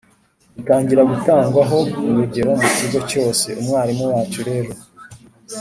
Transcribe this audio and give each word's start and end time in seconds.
dutangira 0.55 1.01
gutangwaho 1.11 1.77
urugero 2.07 2.51
mu 2.61 2.67
kigo 2.77 2.99
cyose. 3.09 3.47
Umwarimu 3.61 4.03
wacu 4.13 4.39
rero 4.49 4.71